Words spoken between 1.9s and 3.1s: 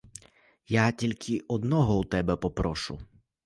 у тебе попрошу.